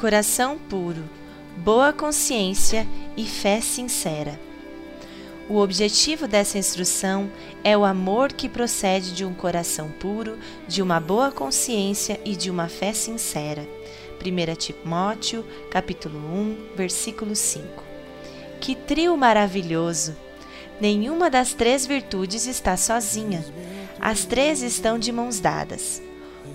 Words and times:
coração 0.00 0.56
puro, 0.56 1.04
boa 1.58 1.92
consciência 1.92 2.88
e 3.18 3.26
fé 3.26 3.60
sincera. 3.60 4.40
O 5.46 5.58
objetivo 5.58 6.26
dessa 6.26 6.56
instrução 6.56 7.30
é 7.62 7.76
o 7.76 7.84
amor 7.84 8.32
que 8.32 8.48
procede 8.48 9.12
de 9.12 9.26
um 9.26 9.34
coração 9.34 9.90
puro, 10.00 10.38
de 10.66 10.80
uma 10.80 10.98
boa 10.98 11.30
consciência 11.30 12.18
e 12.24 12.34
de 12.34 12.50
uma 12.50 12.66
fé 12.66 12.94
sincera. 12.94 13.68
1 14.24 14.54
Timóteo, 14.54 15.44
capítulo 15.70 16.18
1, 16.18 16.56
versículo 16.74 17.36
5. 17.36 17.84
Que 18.58 18.74
trio 18.74 19.14
maravilhoso! 19.18 20.16
Nenhuma 20.80 21.28
das 21.28 21.52
três 21.52 21.84
virtudes 21.84 22.46
está 22.46 22.74
sozinha. 22.74 23.44
As 24.00 24.24
três 24.24 24.62
estão 24.62 24.98
de 24.98 25.12
mãos 25.12 25.40
dadas. 25.40 26.00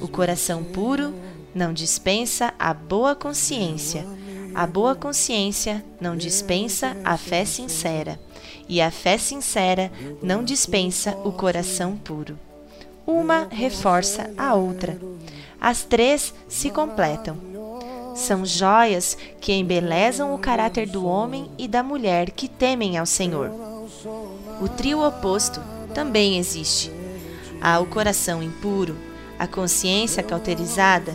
O 0.02 0.08
coração 0.08 0.64
puro 0.64 1.14
não 1.56 1.72
dispensa 1.72 2.54
a 2.60 2.74
boa 2.74 3.16
consciência. 3.16 4.06
A 4.54 4.68
boa 4.68 4.94
consciência 4.94 5.84
não 6.02 6.18
dispensa 6.18 6.98
a 7.04 7.18
fé 7.18 7.46
sincera 7.46 8.20
e 8.68 8.82
a 8.82 8.92
fé 8.92 9.18
sincera 9.18 9.92
não 10.22 10.44
dispensa 10.44 11.16
o 11.24 11.32
coração 11.32 11.96
puro. 11.96 12.38
Uma 13.08 13.48
reforça 13.50 14.30
a 14.38 14.54
outra. 14.54 14.98
As 15.60 15.84
três 15.84 16.34
se 16.50 16.70
completam. 16.70 17.38
São 18.16 18.46
joias 18.46 19.18
que 19.40 19.54
embelezam 19.54 20.34
o 20.34 20.40
caráter 20.40 20.88
do 20.88 21.06
homem 21.06 21.50
e 21.58 21.68
da 21.68 21.84
mulher 21.84 22.32
que 22.32 22.48
temem 22.48 22.98
ao 22.98 23.06
Senhor. 23.06 23.52
O 24.62 24.68
trio 24.68 25.06
oposto 25.06 25.62
também 25.94 26.38
existe. 26.38 26.92
Há 27.62 27.80
o 27.80 27.86
coração 27.86 28.42
impuro, 28.44 28.98
a 29.38 29.48
consciência 29.48 30.24
cauterizada 30.24 31.14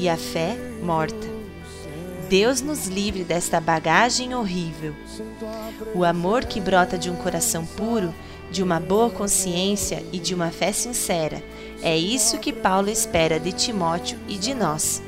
e 0.00 0.08
a 0.08 0.16
fé 0.16 0.56
morta. 0.82 1.28
Deus 2.30 2.62
nos 2.62 2.86
livre 2.86 3.22
desta 3.22 3.60
bagagem 3.60 4.34
horrível. 4.34 4.94
O 5.94 6.04
amor 6.04 6.46
que 6.46 6.58
brota 6.58 6.96
de 6.96 7.10
um 7.10 7.16
coração 7.16 7.66
puro, 7.66 8.14
de 8.50 8.62
uma 8.62 8.80
boa 8.80 9.10
consciência 9.10 10.02
e 10.10 10.18
de 10.18 10.34
uma 10.34 10.50
fé 10.50 10.72
sincera, 10.72 11.44
é 11.82 11.98
isso 11.98 12.38
que 12.38 12.50
Paulo 12.50 12.88
espera 12.88 13.38
de 13.38 13.52
Timóteo 13.52 14.18
e 14.26 14.38
de 14.38 14.54
nós. 14.54 15.02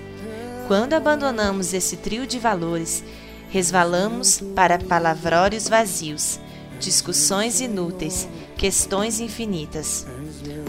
Quando 0.68 0.92
abandonamos 0.92 1.72
esse 1.72 1.96
trio 1.96 2.26
de 2.26 2.38
valores, 2.38 3.02
resvalamos 3.48 4.42
para 4.54 4.78
palavrórios 4.78 5.68
vazios, 5.68 6.38
discussões 6.78 7.62
inúteis, 7.62 8.28
questões 8.58 9.20
infinitas. 9.20 10.06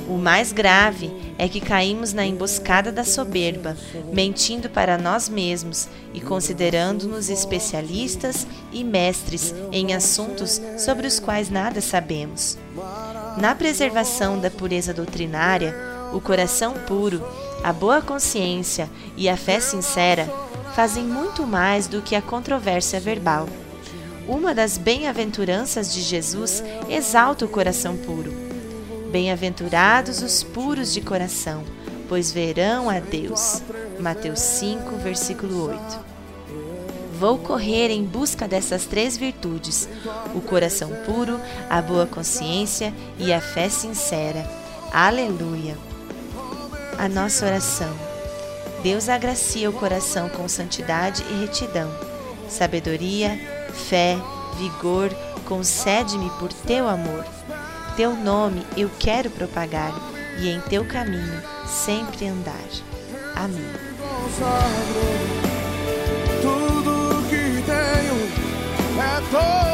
O 0.08 0.18
mais 0.18 0.52
grave 0.52 1.12
é 1.38 1.48
que 1.48 1.62
caímos 1.62 2.14
na 2.14 2.26
emboscada 2.26 2.92
da 2.92 3.04
soberba, 3.04 3.76
mentindo 4.12 4.70
para 4.70 4.98
nós 4.98 5.30
mesmos 5.30 5.88
e 6.14 6.20
considerando-nos 6.20 7.30
especialistas 7.30 8.46
e 8.72 8.84
mestres 8.84 9.54
em 9.72 9.94
assuntos 9.94 10.62
sobre 10.78 11.08
os 11.08 11.20
quais 11.20 11.50
nada 11.50 11.80
sabemos. 11.80 12.58
Na 13.38 13.56
preservação 13.56 14.40
da 14.40 14.52
pureza 14.52 14.94
doutrinária, 14.94 15.76
o 16.12 16.20
coração 16.20 16.74
puro, 16.86 17.26
a 17.64 17.72
boa 17.72 18.02
consciência 18.02 18.90
e 19.16 19.30
a 19.30 19.38
fé 19.38 19.60
sincera 19.60 20.30
fazem 20.76 21.04
muito 21.04 21.48
mais 21.48 21.88
do 21.88 22.02
que 22.02 22.16
a 22.16 22.22
controvérsia 22.22 23.00
verbal. 23.00 23.48
Uma 24.28 24.54
das 24.54 24.78
bem-aventuranças 24.78 25.94
de 25.94 26.02
Jesus 26.02 26.64
exalta 26.90 27.46
o 27.46 27.50
coração 27.50 27.98
puro. 27.98 28.43
Bem-aventurados 29.14 30.24
os 30.24 30.42
puros 30.42 30.92
de 30.92 31.00
coração, 31.00 31.64
pois 32.10 32.32
verão 32.32 32.90
a 32.90 33.00
Deus. 33.00 33.62
Mateus 34.00 34.40
5, 34.40 34.96
versículo 34.96 35.70
8. 35.70 36.00
Vou 37.20 37.38
correr 37.38 37.92
em 37.92 38.04
busca 38.04 38.48
dessas 38.48 38.86
três 38.86 39.16
virtudes: 39.16 39.88
o 40.34 40.42
coração 40.42 40.90
puro, 41.06 41.40
a 41.70 41.80
boa 41.80 42.08
consciência 42.08 42.92
e 43.20 43.32
a 43.32 43.40
fé 43.40 43.70
sincera. 43.70 44.50
Aleluia! 44.92 45.78
A 46.98 47.08
nossa 47.08 47.46
oração. 47.46 47.96
Deus 48.82 49.10
agracia 49.10 49.70
o 49.70 49.74
coração 49.74 50.28
com 50.28 50.48
santidade 50.48 51.24
e 51.30 51.42
retidão, 51.42 51.96
sabedoria, 52.50 53.40
fé, 53.72 54.18
vigor, 54.58 55.12
concede-me 55.46 56.32
por 56.40 56.52
teu 56.52 56.90
amor. 56.90 57.24
Teu 57.96 58.16
nome 58.16 58.66
eu 58.76 58.90
quero 59.00 59.30
propagar 59.30 59.94
e 60.40 60.50
em 60.50 60.60
teu 60.62 60.84
caminho 60.84 61.42
sempre 61.68 62.28
andar. 62.28 62.56
Amém. 63.36 63.72
Tudo 66.42 67.30
que 67.30 67.62
tenho 67.66 68.14
é 69.00 69.73